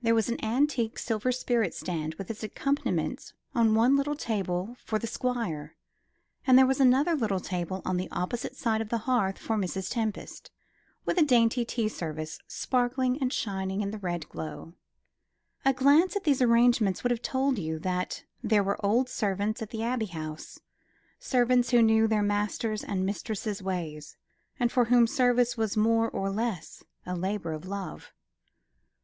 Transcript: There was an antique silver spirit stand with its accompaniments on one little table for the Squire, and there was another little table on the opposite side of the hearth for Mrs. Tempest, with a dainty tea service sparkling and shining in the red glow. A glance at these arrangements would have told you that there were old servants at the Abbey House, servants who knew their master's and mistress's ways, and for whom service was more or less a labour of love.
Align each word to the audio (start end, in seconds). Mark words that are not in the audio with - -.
There 0.00 0.14
was 0.14 0.28
an 0.28 0.38
antique 0.40 1.00
silver 1.00 1.32
spirit 1.32 1.74
stand 1.74 2.14
with 2.14 2.30
its 2.30 2.44
accompaniments 2.44 3.32
on 3.56 3.74
one 3.74 3.96
little 3.96 4.14
table 4.14 4.76
for 4.84 5.00
the 5.00 5.08
Squire, 5.08 5.74
and 6.46 6.56
there 6.56 6.64
was 6.64 6.78
another 6.78 7.16
little 7.16 7.40
table 7.40 7.82
on 7.84 7.96
the 7.96 8.08
opposite 8.12 8.54
side 8.54 8.80
of 8.80 8.88
the 8.88 8.98
hearth 8.98 9.36
for 9.36 9.56
Mrs. 9.56 9.90
Tempest, 9.90 10.52
with 11.04 11.18
a 11.18 11.24
dainty 11.24 11.64
tea 11.64 11.88
service 11.88 12.38
sparkling 12.46 13.18
and 13.20 13.32
shining 13.32 13.80
in 13.80 13.90
the 13.90 13.98
red 13.98 14.28
glow. 14.28 14.74
A 15.64 15.72
glance 15.72 16.14
at 16.14 16.22
these 16.22 16.40
arrangements 16.40 17.02
would 17.02 17.10
have 17.10 17.20
told 17.20 17.58
you 17.58 17.80
that 17.80 18.22
there 18.40 18.62
were 18.62 18.78
old 18.86 19.08
servants 19.08 19.60
at 19.60 19.70
the 19.70 19.82
Abbey 19.82 20.06
House, 20.06 20.60
servants 21.18 21.70
who 21.70 21.82
knew 21.82 22.06
their 22.06 22.22
master's 22.22 22.84
and 22.84 23.04
mistress's 23.04 23.60
ways, 23.60 24.16
and 24.60 24.70
for 24.70 24.84
whom 24.84 25.08
service 25.08 25.56
was 25.56 25.76
more 25.76 26.08
or 26.08 26.30
less 26.30 26.84
a 27.04 27.16
labour 27.16 27.52
of 27.54 27.66
love. 27.66 28.12